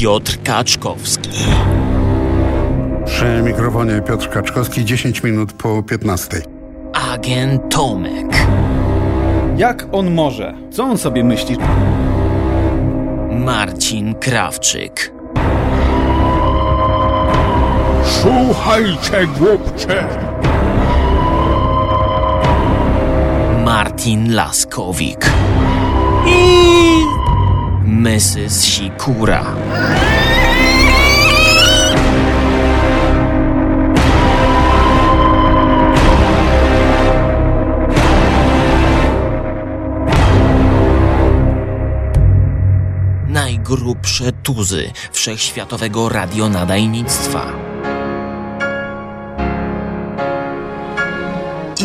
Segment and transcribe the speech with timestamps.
[0.00, 1.30] Piotr Kaczkowski.
[3.06, 6.42] Przy mikrofonie Piotr Kaczkowski, 10 minut po 15.
[7.12, 8.46] Agent Tomek.
[9.56, 10.54] Jak on może?
[10.70, 11.56] Co on sobie myśli?
[13.30, 15.12] Marcin Krawczyk.
[18.04, 20.08] Słuchajcie, głupcze!
[23.64, 25.30] Martin Laskowik.
[26.26, 26.46] I
[27.84, 28.64] Mrs.
[28.64, 29.55] Sikura.
[43.28, 47.52] Najgrubsze tuzy wszechświatowego radionadajnictwa.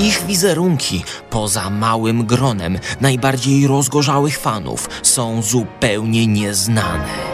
[0.02, 7.31] Ich wizerunki, poza małym gronem najbardziej rozgorzałych fanów, są zupełnie nieznane.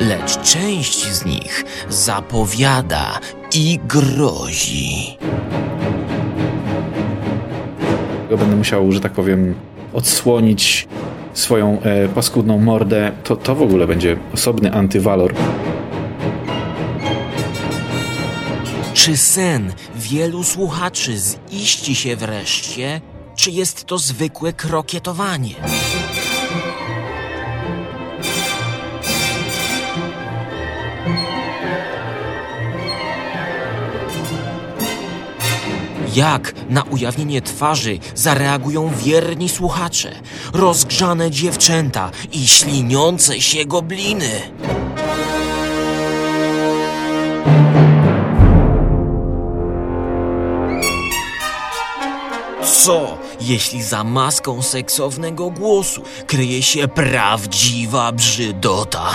[0.00, 3.20] Lecz część z nich zapowiada
[3.54, 5.16] i grozi.
[8.38, 9.54] Będę musiał, że tak powiem,
[9.92, 10.88] odsłonić
[11.34, 13.12] swoją e, paskudną mordę.
[13.24, 15.34] To, to w ogóle będzie osobny antywalor.
[18.94, 21.14] Czy sen wielu słuchaczy
[21.52, 23.00] ziści się wreszcie,
[23.36, 25.54] czy jest to zwykłe krokietowanie?
[36.16, 40.12] Jak na ujawnienie twarzy zareagują wierni słuchacze,
[40.52, 44.30] rozgrzane dziewczęta i śliniące się gobliny?
[52.64, 59.10] Co, jeśli za maską seksownego głosu kryje się prawdziwa brzydota?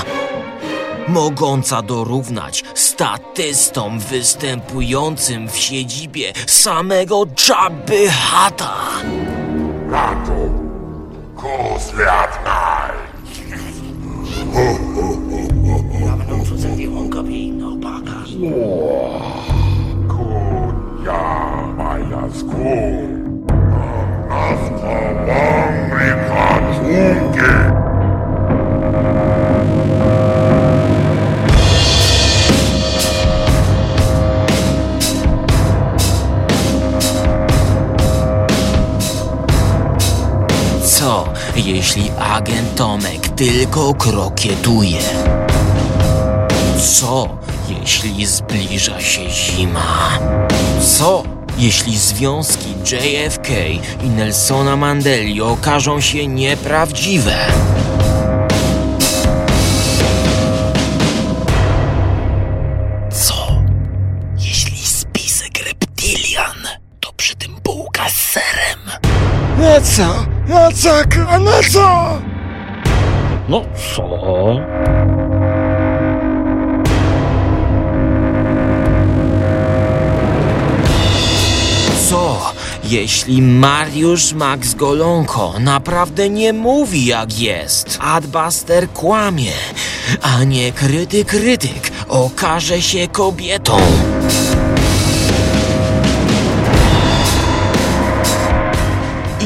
[1.08, 8.74] Mogąca dorównać statystom występującym w siedzibie samego Jabby Hata.
[9.92, 10.50] Rato,
[11.36, 12.51] Kosliatnaj!
[41.96, 45.00] Jeśli agent Tomek tylko krokietuje?
[46.78, 47.38] Co,
[47.70, 50.10] jeśli zbliża się zima?
[50.98, 51.24] Co,
[51.58, 53.50] jeśli związki JFK
[54.04, 57.36] i Nelsona Mandeli okażą się nieprawdziwe?
[63.12, 63.64] Co,
[64.38, 66.68] jeśli spisek reptilian
[67.00, 68.80] to przy tym bułka z serem?
[69.58, 70.31] Na co?
[70.52, 70.90] Co?
[71.30, 72.20] A na co?
[73.50, 73.62] No
[73.96, 74.04] co?
[82.10, 82.54] Co,
[82.84, 87.98] jeśli Mariusz Max Golonko naprawdę nie mówi jak jest?
[88.02, 89.54] Adbuster kłamie,
[90.22, 93.78] a nie krytyk krytyk okaże się kobietą.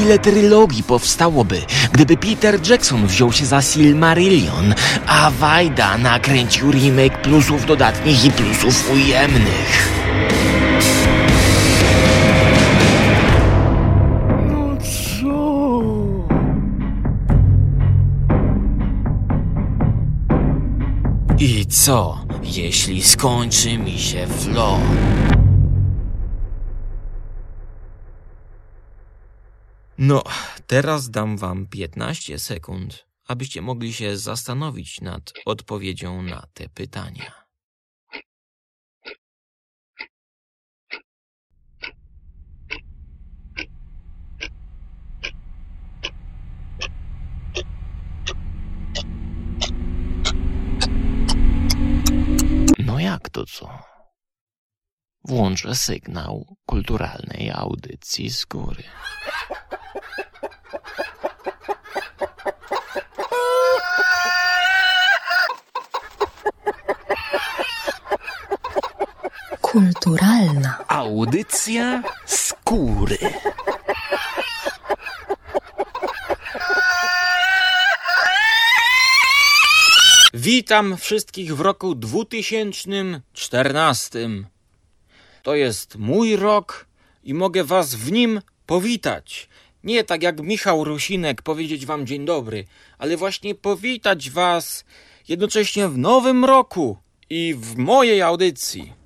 [0.06, 1.62] Ile trylogii powstałoby,
[1.92, 4.74] gdyby Peter Jackson wziął się za Silmarillion,
[5.06, 9.88] a Wajda nakręcił remake plusów dodatnich i plusów ujemnych?
[14.50, 14.76] No
[15.20, 15.38] co?
[21.38, 24.80] I co, jeśli skończy mi się flow?
[29.98, 30.22] No,
[30.66, 37.32] teraz dam wam 15 sekund, abyście mogli się zastanowić nad odpowiedzią na te pytania.
[52.78, 53.78] No jak to co?
[55.24, 58.82] Włączę sygnał kulturalnej audycji z góry.
[69.76, 70.84] Kulturalna.
[70.88, 73.18] Audycja skóry.
[80.34, 84.28] Witam wszystkich w roku 2014.
[85.42, 86.86] To jest mój rok
[87.24, 89.48] i mogę was w nim powitać.
[89.84, 92.64] Nie tak jak Michał Rusinek powiedzieć wam dzień dobry,
[92.98, 94.84] ale właśnie powitać was
[95.28, 96.96] jednocześnie w nowym roku
[97.30, 99.05] i w mojej audycji.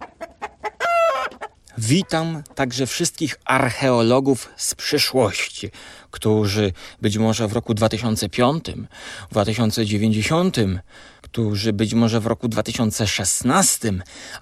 [1.82, 5.70] Witam także wszystkich archeologów z przyszłości,
[6.10, 6.72] którzy
[7.02, 8.64] być może w roku 2005,
[9.30, 10.56] 2090,
[11.22, 13.92] którzy być może w roku 2016,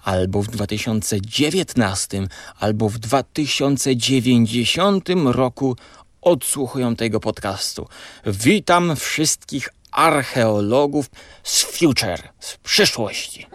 [0.03, 2.27] albo w 2019,
[2.59, 5.75] albo w 2090 roku
[6.21, 7.87] odsłuchują tego podcastu.
[8.25, 11.09] Witam wszystkich archeologów
[11.43, 13.48] z future, z przyszłości.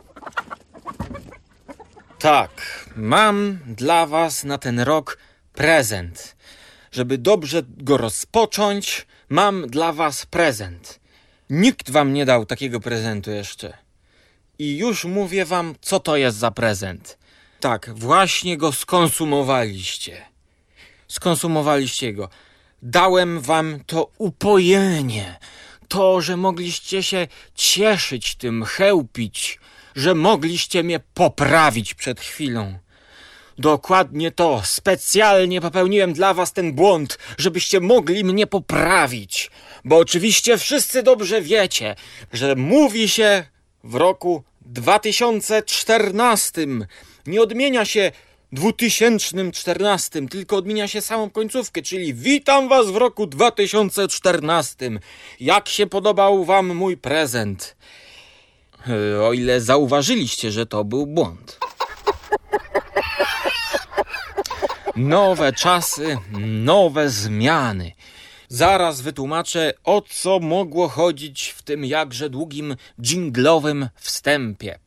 [2.25, 5.19] Tak, mam dla Was na ten rok
[5.53, 6.37] prezent.
[6.93, 11.01] Żeby dobrze go rozpocząć, mam dla Was prezent.
[11.51, 13.77] Nikt Wam nie dał takiego prezentu jeszcze.
[14.59, 17.19] I już mówię Wam, co to jest za prezent.
[17.61, 20.23] Tak, właśnie go skonsumowaliście.
[21.09, 22.29] Skonsumowaliście go.
[22.83, 25.39] Dałem Wam to upojenie.
[25.89, 29.59] To, że mogliście się cieszyć tym, chełpić
[29.97, 32.79] że mogliście mnie poprawić przed chwilą.
[33.59, 34.63] Dokładnie to.
[34.65, 39.51] Specjalnie popełniłem dla was ten błąd, żebyście mogli mnie poprawić.
[39.85, 41.97] Bo oczywiście wszyscy dobrze wiecie,
[42.33, 43.45] że mówi się
[43.85, 46.67] w roku 2014.
[47.27, 48.13] Nie odmienia się
[48.53, 54.91] 2014, tylko odmienia się samą końcówkę, czyli witam was w roku 2014.
[55.41, 57.77] Jak się podobał wam mój prezent?
[59.23, 61.59] O ile zauważyliście, że to był błąd.
[64.97, 66.19] Nowe czasy,
[66.65, 67.93] nowe zmiany.
[68.49, 74.79] Zaraz wytłumaczę, o co mogło chodzić w tym jakże długim dżinglowym wstępie.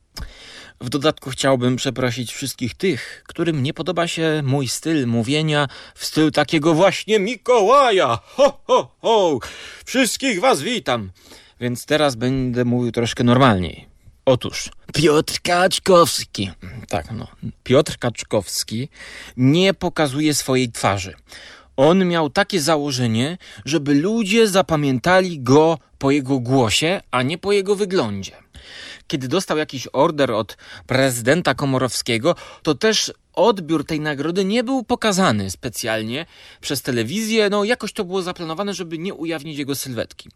[0.80, 6.30] W dodatku chciałbym przeprosić wszystkich tych, którym nie podoba się mój styl mówienia w stylu
[6.30, 8.18] takiego właśnie Mikołaja.
[8.24, 9.38] Ho, ho, ho!
[9.84, 11.10] Wszystkich was witam!
[11.60, 13.87] Więc teraz będę mówił troszkę normalniej.
[14.28, 16.50] Otóż Piotr Kaczkowski,
[16.88, 17.26] tak no,
[17.64, 18.88] Piotr Kaczkowski
[19.36, 21.14] nie pokazuje swojej twarzy.
[21.76, 27.76] On miał takie założenie, żeby ludzie zapamiętali go po jego głosie, a nie po jego
[27.76, 28.32] wyglądzie.
[29.06, 35.50] Kiedy dostał jakiś order od prezydenta Komorowskiego, to też odbiór tej nagrody nie był pokazany
[35.50, 36.26] specjalnie
[36.60, 37.50] przez telewizję.
[37.50, 40.28] No, jakoś to było zaplanowane, żeby nie ujawnić jego sylwetki.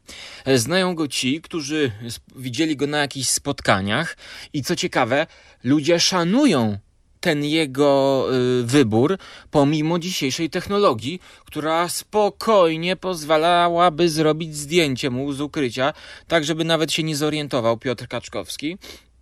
[0.44, 1.92] E, znają go ci, którzy
[2.36, 4.16] widzieli go na jakichś spotkaniach
[4.52, 5.26] i co ciekawe,
[5.64, 6.78] ludzie szanują
[7.20, 8.26] ten jego
[8.60, 9.18] y, wybór,
[9.50, 15.92] pomimo dzisiejszej technologii, która spokojnie pozwalałaby zrobić zdjęcie mu z ukrycia,
[16.28, 18.78] tak żeby nawet się nie zorientował Piotr Kaczkowski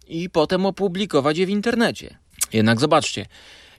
[0.08, 2.18] i potem opublikować je w internecie.
[2.52, 3.26] Jednak zobaczcie,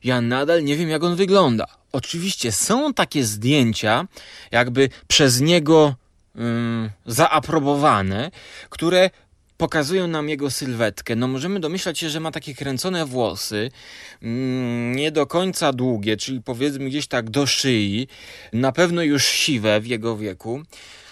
[0.03, 1.65] ja nadal nie wiem, jak on wygląda.
[1.92, 4.07] Oczywiście są takie zdjęcia,
[4.51, 5.95] jakby przez niego
[7.06, 8.31] zaaprobowane,
[8.69, 9.09] które
[9.57, 11.15] pokazują nam jego sylwetkę.
[11.15, 13.71] No możemy domyślać się, że ma takie kręcone włosy,
[14.21, 18.08] mm, nie do końca długie, czyli powiedzmy gdzieś tak do szyi,
[18.53, 20.63] na pewno już siwe w jego wieku.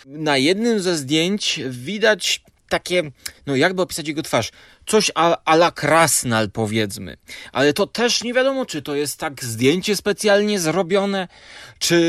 [0.06, 3.12] Na jednym ze zdjęć widać takie,
[3.46, 4.52] no jakby opisać jego twarz,
[4.86, 7.18] coś a, la Krasnal powiedzmy.
[7.52, 11.28] Ale to też nie wiadomo, czy to jest tak zdjęcie specjalnie zrobione,
[11.80, 12.02] czy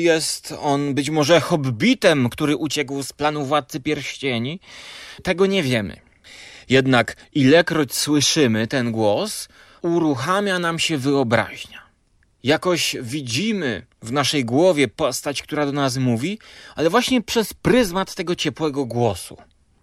[0.00, 4.60] jest on być może hobbitem, który uciekł z planu Władcy Pierścieni.
[5.22, 5.96] Tego nie wiemy.
[6.68, 9.48] Jednak ilekroć słyszymy ten głos,
[9.82, 11.86] uruchamia nam się wyobraźnia.
[12.42, 16.38] Jakoś widzimy w naszej głowie postać, która do nas mówi,
[16.76, 19.36] ale właśnie przez pryzmat tego ciepłego głosu.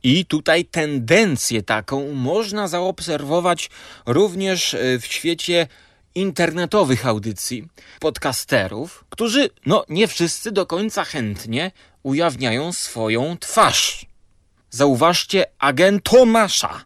[0.04, 3.70] I tutaj tendencję taką można zaobserwować
[4.06, 5.68] również e, w świecie
[6.16, 7.68] internetowych audycji,
[8.00, 11.72] podcasterów, którzy, no nie wszyscy do końca chętnie
[12.04, 14.06] ujawniają swoją twarz.
[14.70, 16.86] Zauważcie agent Tomasza,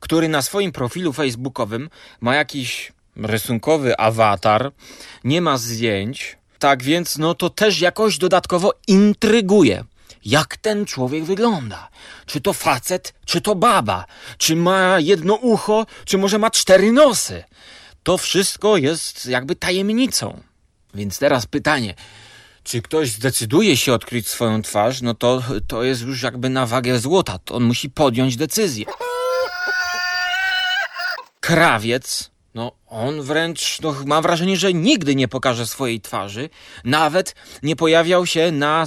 [0.00, 4.72] który na swoim profilu facebookowym ma jakiś rysunkowy awatar,
[5.24, 9.84] nie ma zdjęć, tak więc no to też jakoś dodatkowo intryguje
[10.26, 11.88] jak ten człowiek wygląda.
[12.26, 14.04] Czy to facet, czy to baba,
[14.38, 17.44] czy ma jedno ucho, czy może ma cztery nosy.
[18.02, 20.42] To wszystko jest jakby tajemnicą.
[20.94, 21.94] Więc teraz pytanie,
[22.64, 26.98] czy ktoś zdecyduje się odkryć swoją twarz, no to, to jest już jakby na wagę
[26.98, 27.38] złota.
[27.38, 28.84] To on musi podjąć decyzję.
[31.40, 36.48] Krawiec No, on wręcz, no, mam wrażenie, że nigdy nie pokaże swojej twarzy.
[36.84, 38.86] Nawet nie pojawiał się na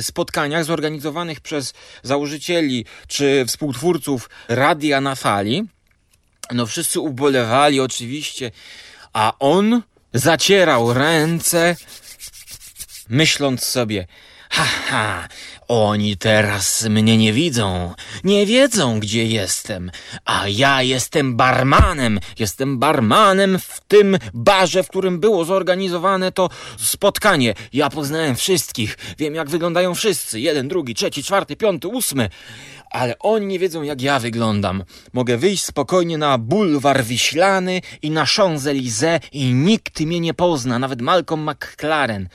[0.00, 5.64] spotkaniach zorganizowanych przez założycieli czy współtwórców Radia na Fali.
[6.52, 8.50] No, wszyscy ubolewali oczywiście,
[9.12, 9.82] a on
[10.14, 11.76] zacierał ręce,
[13.08, 14.06] myśląc sobie,
[14.50, 15.28] haha,
[15.68, 17.94] oni teraz mnie nie widzą,
[18.24, 19.90] nie wiedzą, gdzie jestem,
[20.24, 27.54] a ja jestem barmanem, jestem barmanem w tym barze, w którym było zorganizowane to spotkanie.
[27.72, 32.28] Ja poznałem wszystkich, wiem jak wyglądają wszyscy, jeden, drugi, trzeci, czwarty, piąty, ósmy.
[32.90, 34.84] Ale oni nie wiedzą, jak ja wyglądam.
[35.12, 41.02] Mogę wyjść spokojnie na bulwar Wiślany i na Champs-Élysées i nikt mnie nie pozna, nawet
[41.02, 42.28] Malcolm McLaren.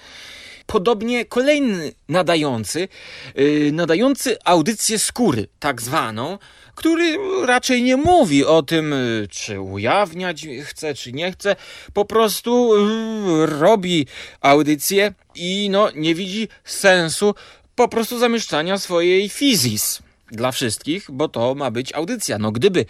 [0.69, 2.87] Podobnie kolejny nadający,
[3.35, 6.37] yy, nadający audycję skóry, tak zwaną,
[6.75, 11.55] który raczej nie mówi o tym, yy, czy ujawniać chce, czy nie chce,
[11.93, 14.07] po prostu yy, robi
[14.41, 17.35] audycję i no, nie widzi sensu
[17.75, 22.37] po prostu zamieszczania swojej fizis dla wszystkich, bo to ma być audycja.
[22.37, 22.85] No gdyby,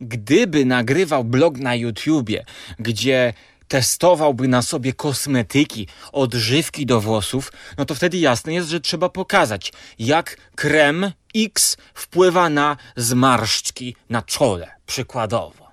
[0.00, 2.44] gdyby nagrywał blog na YouTubie,
[2.78, 3.32] gdzie
[3.68, 9.72] testowałby na sobie kosmetyki, odżywki do włosów, no to wtedy jasne jest, że trzeba pokazać,
[9.98, 15.64] jak krem X wpływa na zmarszczki na czole, przykładowo.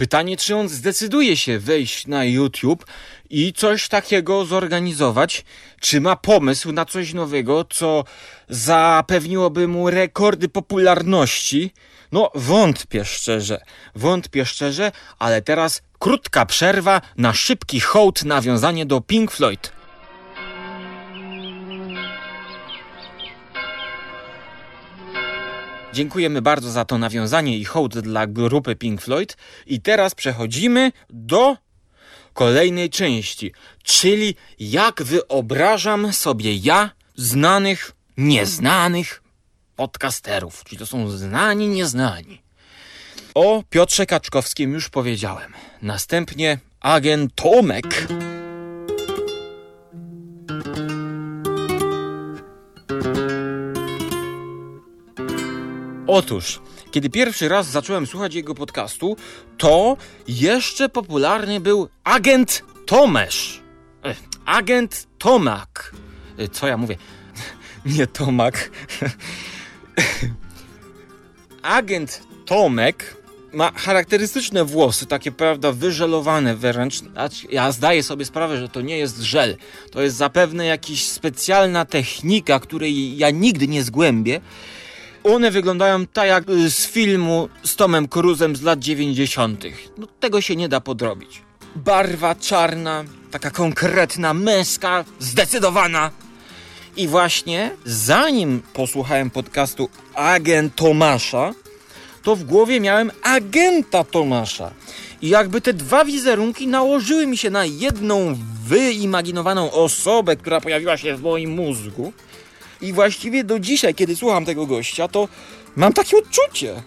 [0.00, 2.86] Pytanie, czy on zdecyduje się wejść na YouTube
[3.30, 5.44] i coś takiego zorganizować?
[5.80, 8.04] Czy ma pomysł na coś nowego, co
[8.48, 11.72] zapewniłoby mu rekordy popularności?
[12.12, 13.60] No, wątpię szczerze,
[13.94, 19.72] wątpię szczerze, ale teraz krótka przerwa na szybki hołd nawiązanie do Pink Floyd.
[25.92, 29.36] Dziękujemy bardzo za to nawiązanie i hołd dla grupy Pink Floyd.
[29.66, 31.56] I teraz przechodzimy do
[32.32, 33.52] kolejnej części,
[33.82, 39.22] czyli jak wyobrażam sobie ja znanych, nieznanych
[39.76, 40.64] podcasterów.
[40.64, 42.49] Czyli to są znani, nieznani.
[43.34, 45.52] O Piotrze Kaczkowskim już powiedziałem.
[45.82, 48.06] Następnie agent Tomek.
[56.06, 56.60] Otóż,
[56.90, 59.16] kiedy pierwszy raz zacząłem słuchać jego podcastu,
[59.58, 59.96] to
[60.28, 63.62] jeszcze popularny był agent Tomesz.
[64.04, 64.14] E,
[64.46, 65.92] Agent Tomak.
[66.38, 66.96] E, Co ja mówię?
[67.96, 68.70] Nie Tomak.
[71.62, 73.19] Agent Tomek
[73.52, 76.94] ma charakterystyczne włosy, takie prawda, wyżelowane wręcz.
[77.50, 79.56] Ja zdaję sobie sprawę, że to nie jest żel.
[79.90, 84.40] To jest zapewne jakaś specjalna technika, której ja nigdy nie zgłębię.
[85.24, 89.64] One wyglądają tak jak y, z filmu z Tomem Cruzem z lat 90.
[89.98, 91.42] No tego się nie da podrobić.
[91.76, 96.10] Barwa czarna, taka konkretna, męska, zdecydowana.
[96.96, 101.54] I właśnie zanim posłuchałem podcastu Agent Tomasza,
[102.22, 104.70] to w głowie miałem agenta Tomasza.
[105.22, 108.36] I jakby te dwa wizerunki nałożyły mi się na jedną
[108.66, 112.12] wyimaginowaną osobę, która pojawiła się w moim mózgu.
[112.80, 115.28] I właściwie do dzisiaj, kiedy słucham tego gościa, to
[115.76, 116.82] mam takie odczucie.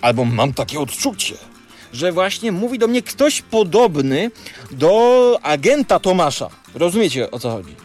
[0.00, 1.34] Albo mam takie odczucie,
[1.92, 4.30] że właśnie mówi do mnie ktoś podobny
[4.70, 6.50] do agenta Tomasza.
[6.74, 7.76] Rozumiecie o co chodzi?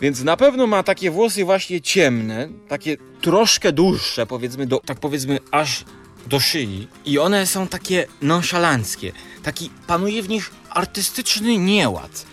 [0.00, 5.38] Więc na pewno ma takie włosy właśnie ciemne, takie troszkę dłuższe, powiedzmy, do, tak powiedzmy
[5.50, 5.84] aż
[6.26, 6.88] do szyi.
[7.04, 9.12] I one są takie nonszalanckie.
[9.42, 12.26] Taki panuje w nich artystyczny nieład.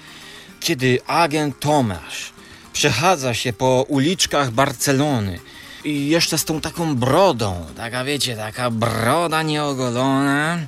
[0.60, 2.34] Kiedy agent Tomasz
[2.74, 5.39] przechadza się po uliczkach Barcelony
[5.84, 10.60] i jeszcze z tą taką brodą, taka wiecie, taka broda nieogolona.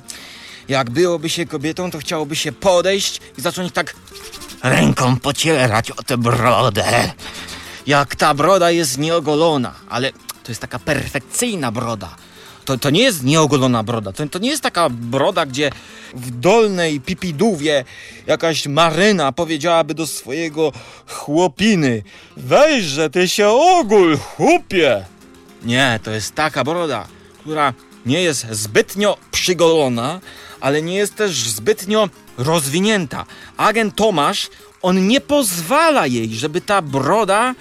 [0.68, 3.94] Jak byłoby się kobietą, to chciałoby się podejść i zacząć tak
[4.64, 7.12] ręką pocierać o tę brodę.
[7.86, 12.16] Jak ta broda jest nieogolona, ale to jest taka perfekcyjna broda.
[12.64, 14.12] To, to nie jest nieogolona broda.
[14.12, 15.70] To, to nie jest taka broda, gdzie
[16.14, 17.84] w dolnej pipidówie
[18.26, 20.72] jakaś maryna powiedziałaby do swojego
[21.06, 22.02] chłopiny
[22.36, 25.04] Weź, że ty się ogól, chłopie!
[25.62, 27.06] Nie, to jest taka broda,
[27.40, 27.74] która
[28.06, 30.20] nie jest zbytnio przygolona,
[30.64, 33.26] ale nie jest też zbytnio rozwinięta.
[33.56, 34.50] Agent Tomasz,
[34.82, 37.54] on nie pozwala jej, żeby ta broda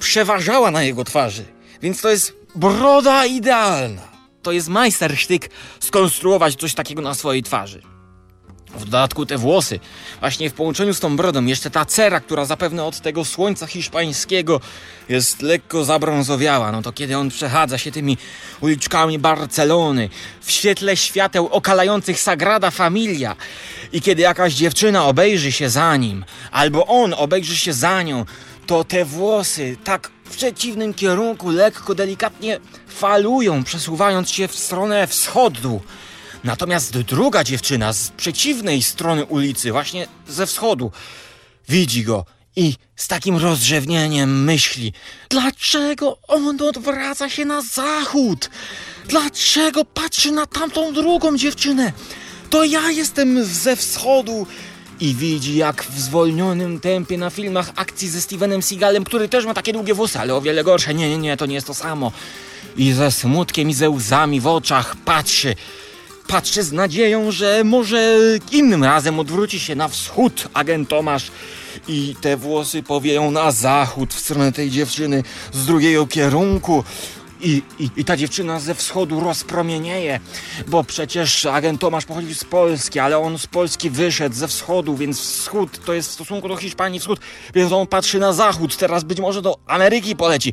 [0.00, 1.44] przeważała na jego twarzy.
[1.82, 4.02] Więc to jest broda idealna.
[4.42, 5.50] To jest majstersztyk
[5.80, 7.82] skonstruować coś takiego na swojej twarzy.
[8.74, 9.80] W dodatku te włosy,
[10.20, 14.60] właśnie w połączeniu z tą brodą, jeszcze ta cera, która zapewne od tego słońca hiszpańskiego
[15.08, 18.16] jest lekko zabrązowiała, no to kiedy on przechadza się tymi
[18.60, 20.08] uliczkami Barcelony,
[20.40, 23.36] w świetle świateł okalających Sagrada Familia
[23.92, 28.24] i kiedy jakaś dziewczyna obejrzy się za nim, albo on obejrzy się za nią,
[28.66, 35.80] to te włosy tak w przeciwnym kierunku lekko, delikatnie falują, przesuwając się w stronę wschodu.
[36.44, 40.92] Natomiast druga dziewczyna z przeciwnej strony ulicy, właśnie ze wschodu,
[41.68, 42.24] widzi go
[42.56, 44.92] i z takim rozrzewnieniem myśli:
[45.28, 48.50] Dlaczego on odwraca się na zachód?
[49.08, 51.92] Dlaczego patrzy na tamtą drugą dziewczynę?
[52.50, 54.46] To ja jestem ze wschodu.
[55.00, 59.54] I widzi, jak w zwolnionym tempie na filmach akcji ze Stevenem Seagalem, który też ma
[59.54, 60.94] takie długie włosy, ale o wiele gorsze.
[60.94, 62.12] Nie, nie, nie, to nie jest to samo.
[62.76, 65.54] I ze smutkiem i ze łzami w oczach patrzy
[66.28, 68.18] patrzy z nadzieją, że może
[68.52, 71.30] innym razem odwróci się na wschód agent Tomasz
[71.88, 76.84] i te włosy powieją na zachód w stronę tej dziewczyny z drugiego kierunku.
[77.40, 80.20] I, i, I ta dziewczyna ze wschodu rozpromienieje,
[80.66, 85.20] bo przecież agent Tomasz pochodzi z Polski, ale on z Polski wyszedł ze wschodu, więc
[85.20, 87.20] wschód to jest w stosunku do Hiszpanii wschód,
[87.54, 90.52] więc on patrzy na zachód, teraz być może do Ameryki poleci.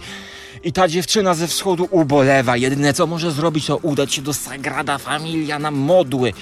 [0.65, 2.57] I ta dziewczyna ze wschodu ubolewa.
[2.57, 6.33] Jedyne co może zrobić, to udać się do Sagrada Familia na modły.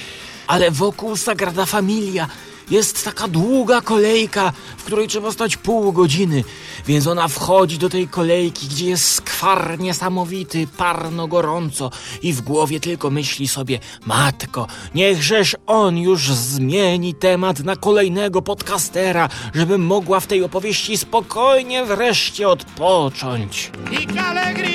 [0.48, 2.27] Ale wokół Sagrada Familia
[2.72, 6.43] jest taka długa kolejka, w której trzeba stać pół godziny.
[6.88, 11.91] Więc ona wchodzi do tej kolejki, gdzie jest skwar niesamowity, parno gorąco
[12.22, 19.29] i w głowie tylko myśli sobie, matko, niechżeż on już zmieni temat na kolejnego podcastera,
[19.55, 23.72] żebym mogła w tej opowieści spokojnie wreszcie odpocząć.
[23.91, 24.73] y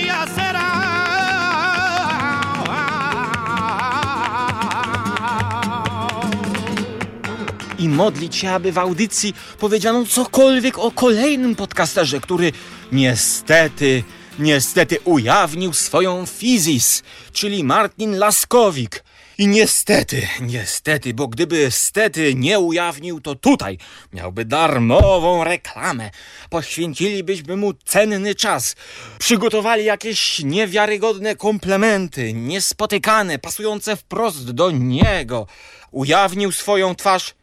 [7.98, 12.52] modlić się, aby w audycji powiedziano cokolwiek o kolejnym podcasterze, który
[12.92, 14.04] niestety,
[14.38, 17.02] niestety ujawnił swoją fizis,
[17.32, 19.04] czyli Martin Laskowik.
[19.38, 23.78] I niestety, niestety, bo gdyby stety nie ujawnił, to tutaj
[24.12, 26.10] miałby darmową reklamę.
[26.50, 28.76] Poświęcilibyśmy mu cenny czas.
[29.18, 35.46] Przygotowali jakieś niewiarygodne komplementy, niespotykane, pasujące wprost do niego.
[35.90, 37.38] Ujawnił swoją twarz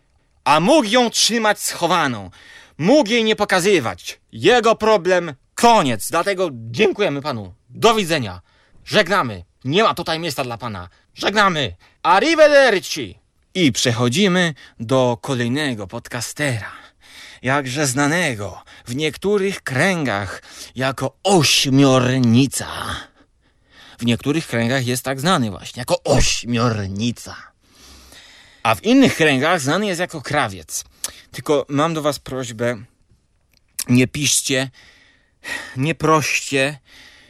[0.46, 2.30] a mógł ją trzymać schowaną.
[2.78, 4.20] Mógł jej nie pokazywać.
[4.32, 6.10] Jego problem koniec.
[6.10, 7.54] Dlatego dziękujemy panu.
[7.70, 8.42] Do widzenia.
[8.86, 9.44] Żegnamy.
[9.64, 10.90] Nie ma tutaj miejsca dla pana.
[11.16, 11.76] Żegnamy.
[12.04, 13.20] Arrivederci.
[13.54, 16.72] I przechodzimy do kolejnego podcastera.
[17.42, 20.42] Jakże znanego w niektórych kręgach
[20.76, 22.68] jako ośmiornica.
[24.00, 27.55] W niektórych kręgach jest tak znany właśnie jako ośmiornica
[28.66, 30.84] a w innych kręgach znany jest jako krawiec.
[31.32, 32.78] Tylko mam do Was prośbę,
[33.90, 34.70] nie piszcie,
[35.78, 36.80] nie proście.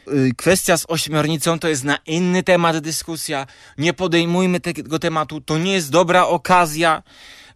[0.08, 3.48] Y, kwestia z ośmiornicą to jest na inny temat dyskusja.
[3.78, 7.04] Nie podejmujmy tego tematu, to nie jest dobra okazja.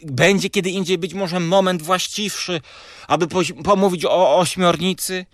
[0.02, 2.60] Będzie kiedy indziej być może moment właściwszy,
[3.08, 3.26] aby
[3.64, 5.26] pomówić o ośmiornicy.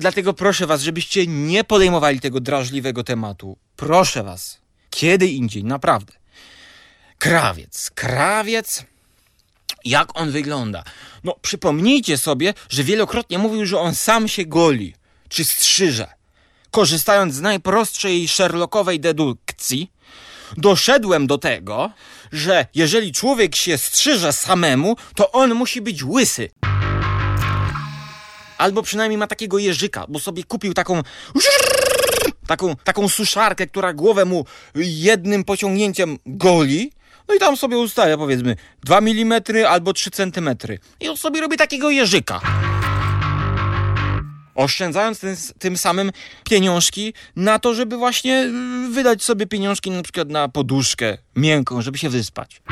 [0.00, 3.56] Dlatego proszę Was, żebyście nie podejmowali tego drażliwego tematu.
[3.76, 4.60] Proszę Was.
[4.90, 6.19] Kiedy indziej, naprawdę.
[7.20, 7.90] Krawiec.
[7.94, 8.84] Krawiec.
[9.84, 10.84] Jak on wygląda?
[11.24, 14.94] No, przypomnijcie sobie, że wielokrotnie mówił, że on sam się goli,
[15.28, 16.08] czy strzyże.
[16.70, 19.92] Korzystając z najprostszej Sherlockowej dedukcji,
[20.56, 21.90] doszedłem do tego,
[22.32, 26.50] że jeżeli człowiek się strzyże samemu, to on musi być łysy.
[28.58, 31.02] Albo przynajmniej ma takiego jeżyka, bo sobie kupił taką
[32.46, 36.92] taką, taką suszarkę, która głowę mu jednym pociągnięciem goli
[37.30, 40.50] no i tam sobie ustawia powiedzmy 2 mm albo 3 cm.
[41.00, 42.40] I on sobie robi takiego jeżyka.
[44.54, 46.12] Oszczędzając tym, tym samym
[46.44, 48.42] pieniążki na to, żeby właśnie
[48.88, 52.62] y, wydać sobie pieniążki na przykład na poduszkę miękką, żeby się wyspać.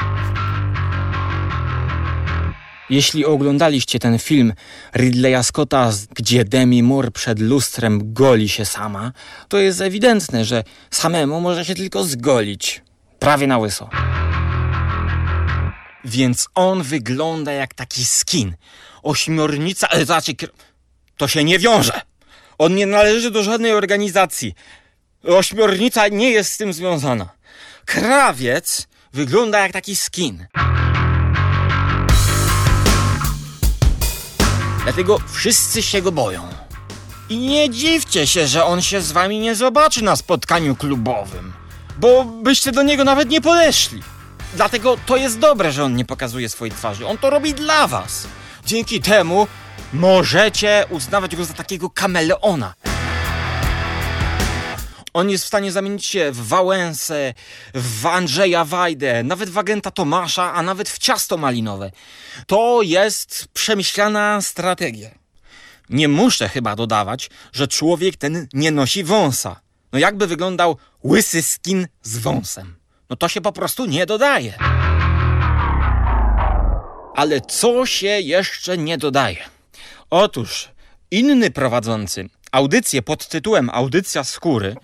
[2.91, 4.53] Jeśli oglądaliście ten film
[4.97, 9.13] Ridleya Scotta, gdzie Demi Moore przed lustrem goli się sama,
[9.49, 12.83] to jest ewidentne, że samemu może się tylko zgolić.
[13.19, 13.91] Prawie na łyso.
[16.05, 18.57] Więc on wygląda jak taki skin.
[19.03, 20.33] Ośmiornica, ale znaczy,
[21.17, 22.01] to się nie wiąże.
[22.59, 24.55] On nie należy do żadnej organizacji.
[25.25, 27.29] Ośmiornica nie jest z tym związana.
[27.85, 30.47] Krawiec wygląda jak taki skin.
[34.85, 36.49] Dlatego wszyscy się go boją.
[37.29, 41.53] I nie dziwcie się, że on się z wami nie zobaczy na spotkaniu klubowym,
[41.99, 44.03] bo byście do niego nawet nie podeszli.
[44.55, 47.07] Dlatego to jest dobre, że on nie pokazuje swojej twarzy.
[47.07, 48.27] On to robi dla was.
[48.67, 49.47] Dzięki temu
[49.93, 52.75] możecie uznawać go za takiego kameleona.
[55.15, 57.35] On jest w stanie zamienić się w Wałęsę,
[57.75, 61.91] w Andrzeja Wajdę, nawet w agenta Tomasza, a nawet w ciasto malinowe.
[62.47, 65.11] To jest przemyślana strategia.
[65.91, 69.61] Nie muszę chyba dodawać, że człowiek ten nie nosi wąsa.
[69.93, 72.78] No jakby wyglądał łysy skin z wąsem?
[73.11, 74.55] No to się po prostu nie dodaje.
[77.15, 79.39] Ale co się jeszcze nie dodaje?
[80.11, 80.69] Otóż
[81.11, 84.77] inny prowadzący audycję pod tytułem Audycja skóry,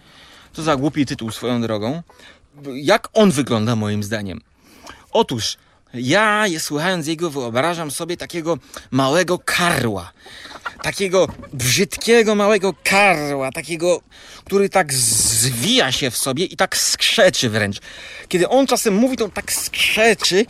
[0.53, 2.03] to za głupi tytuł swoją drogą,
[2.75, 4.41] jak on wygląda moim zdaniem?
[5.11, 5.57] Otóż
[5.95, 8.59] ja, słuchając jego, wyobrażam sobie takiego
[8.91, 10.13] małego karła.
[10.83, 14.01] Takiego brzydkiego małego karła, takiego,
[14.45, 17.79] który tak zwija się w sobie i tak skrzeczy wręcz.
[18.29, 20.47] Kiedy on czasem mówi, to tak skrzeczy.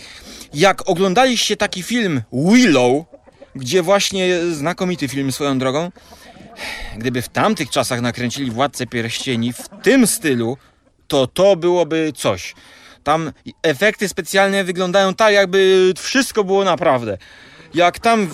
[0.55, 3.05] Jak oglądaliście taki film Willow,
[3.55, 5.91] gdzie właśnie znakomity film swoją drogą,
[6.97, 10.57] gdyby w tamtych czasach nakręcili Władcę Pierścieni w tym stylu,
[11.09, 12.55] to to byłoby coś.
[13.05, 17.19] Tam efekty specjalne wyglądają tak, jakby wszystko było naprawdę.
[17.75, 18.29] Jak tam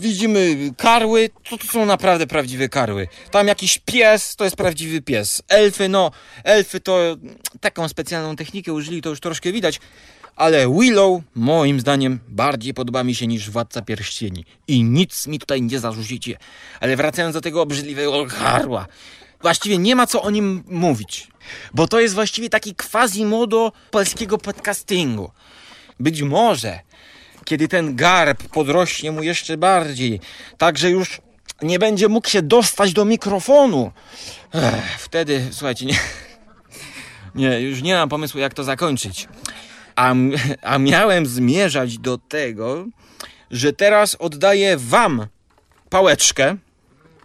[0.00, 3.08] widzimy karły, to to są naprawdę prawdziwe karły.
[3.30, 5.42] Tam jakiś pies, to jest prawdziwy pies.
[5.48, 6.10] Elfy, no,
[6.44, 7.16] elfy to
[7.60, 9.80] taką specjalną technikę użyli, to już troszkę widać.
[10.36, 14.44] Ale Willow, moim zdaniem, bardziej podoba mi się niż Władca Pierścieni.
[14.68, 16.36] I nic mi tutaj nie zarzucicie.
[16.80, 18.86] Ale wracając do tego obrzydliwego karła.
[19.42, 21.28] Właściwie nie ma co o nim mówić.
[21.74, 25.30] Bo to jest właściwie taki quasi-modo polskiego podcastingu.
[26.00, 26.80] Być może,
[27.44, 30.20] kiedy ten garb podrośnie mu jeszcze bardziej,
[30.58, 31.20] tak że już
[31.62, 33.92] nie będzie mógł się dostać do mikrofonu,
[34.54, 35.98] Ech, wtedy, słuchajcie, nie,
[37.34, 39.28] nie, już nie mam pomysłu, jak to zakończyć.
[39.96, 40.14] A,
[40.62, 42.86] a miałem zmierzać do tego,
[43.50, 45.26] że teraz oddaję Wam
[45.90, 46.56] pałeczkę,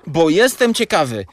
[0.07, 1.25] bo jestem ciekawy,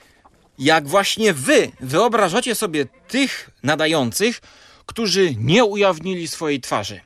[0.58, 4.40] jak właśnie Wy wyobrażacie sobie tych nadających,
[4.86, 7.00] którzy nie ujawnili swojej twarzy.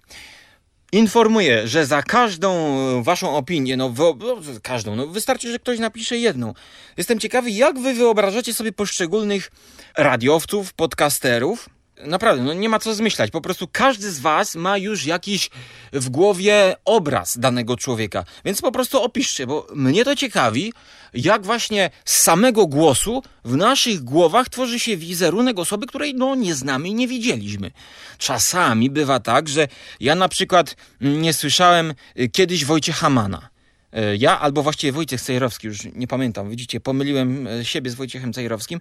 [0.93, 6.55] Informuję, że za każdą waszą opinię, no, no każdą, no wystarczy, że ktoś napisze jedną.
[6.97, 9.51] Jestem ciekawy, jak wy wyobrażacie sobie poszczególnych
[9.97, 11.69] radiowców, podcasterów,
[12.07, 13.31] Naprawdę, no nie ma co zmyślać.
[13.31, 15.51] Po prostu każdy z Was ma już jakiś
[15.93, 18.25] w głowie obraz danego człowieka.
[18.45, 20.73] Więc po prostu opiszcie, bo mnie to ciekawi,
[21.15, 26.55] jak właśnie z samego głosu w naszych głowach tworzy się wizerunek osoby, której no nie
[26.55, 27.71] znamy i nie widzieliśmy.
[28.19, 29.69] Czasami bywa tak, że
[30.01, 33.49] ja na przykład nie słyszałem y, kiedyś Wojciecha Mana.
[33.97, 38.33] Y, ja albo właściwie Wojciech Cejrowski, już nie pamiętam, widzicie, pomyliłem y, siebie z Wojciechem
[38.33, 38.81] Cejrowskim.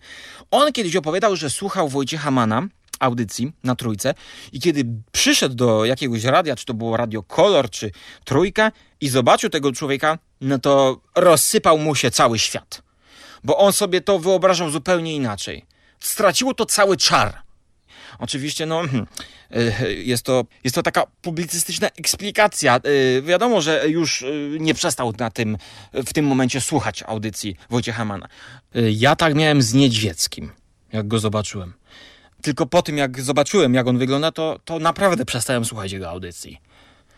[0.52, 2.68] On kiedyś opowiadał, że słuchał Wojciecha Mana
[3.00, 4.14] audycji na trójce
[4.52, 7.92] i kiedy przyszedł do jakiegoś radia, czy to było Radio Kolor, czy
[8.26, 12.82] Trójka i zobaczył tego człowieka, no to rozsypał mu się cały świat.
[13.44, 15.66] Bo on sobie to wyobrażał zupełnie inaczej.
[16.00, 17.42] Straciło to cały czar.
[18.20, 19.08] Oczywiście, no, hmm,
[19.52, 22.76] e, jest to, jest to taka publicystyczna eksplikacja.
[22.76, 24.26] E, wiadomo, że już e,
[24.60, 25.58] nie przestał na tym,
[25.94, 28.28] w tym momencie słuchać audycji Wojciecha Mana.
[28.92, 30.52] Ja tak miałem z Niedźwieckim,
[30.94, 31.74] jak go zobaczyłem.
[32.42, 36.58] Tylko po tym, jak zobaczyłem, jak on wygląda, to, to naprawdę przestałem słuchać jego audycji.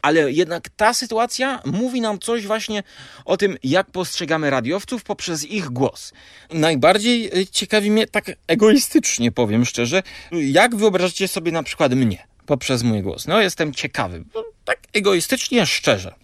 [0.03, 2.83] Ale jednak ta sytuacja mówi nam coś właśnie
[3.25, 6.13] o tym, jak postrzegamy radiowców poprzez ich głos.
[6.51, 12.83] Najbardziej e, ciekawi mnie, tak egoistycznie powiem szczerze, jak wyobrażacie sobie na przykład mnie poprzez
[12.83, 13.27] mój głos.
[13.27, 14.23] No, jestem ciekawy.
[14.65, 16.15] Tak egoistycznie, szczerze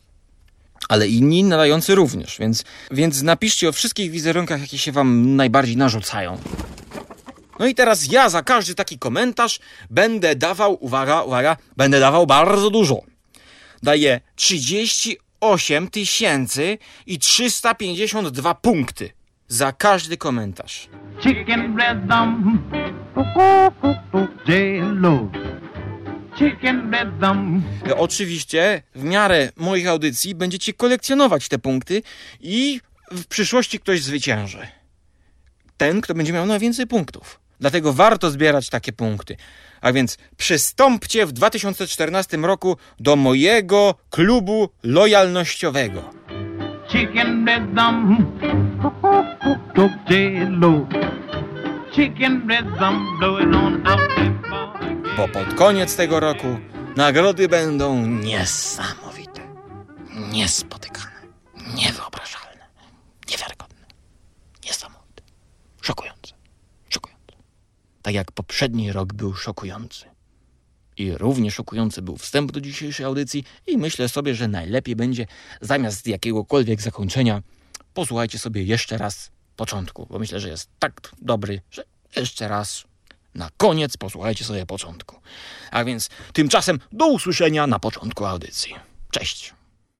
[0.90, 6.38] ale inni nadający również, więc, więc napiszcie o wszystkich wizerunkach, jakie się wam najbardziej narzucają.
[7.60, 12.70] No i teraz ja za każdy taki komentarz będę dawał, uwaga, uwaga, będę dawał bardzo
[12.70, 13.02] dużo.
[13.84, 19.10] Daję 38 tysięcy i 352 punkty
[19.48, 20.90] za każdy komentarz.
[21.24, 22.60] Chicken rhythm,
[26.38, 27.62] Chicken rhythm.
[27.98, 32.02] Oczywiście w miarę moich audycji będziecie kolekcjonować te punkty
[32.40, 34.68] i w przyszłości ktoś zwycięży.
[35.78, 37.40] Ten, kto będzie miał najwięcej punktów.
[37.60, 39.38] Dlatego warto zbierać takie punkty.
[39.82, 46.10] A więc przystąpcie w 2014 roku do mojego klubu lojalnościowego.
[46.92, 48.26] Chicken rhythm,
[51.92, 54.12] Chicken rhythm blowing on out
[55.18, 56.48] Bo pod koniec tego roku
[56.96, 59.42] nagrody będą niesamowite,
[60.32, 61.22] niespotykane,
[61.76, 62.66] niewyobrażalne,
[63.30, 63.86] niewiarygodne,
[64.66, 65.24] niesamowite,
[65.82, 66.34] szokujące
[68.10, 70.06] tak jak poprzedni rok był szokujący
[70.98, 75.26] I równie szokujący był wstęp do dzisiejszej audycji i myślę sobie, że najlepiej będzie
[75.62, 77.42] zamiast jakiegokolwiek zakończenia
[77.94, 81.84] posłuchajcie sobie jeszcze raz początku, bo myślę, że jest tak dobry, że
[82.16, 82.84] jeszcze raz
[83.36, 85.16] na koniec posłuchajcie sobie początku.
[85.72, 88.76] A więc tymczasem do usłyszenia na początku audycji.
[89.12, 89.59] Cześć!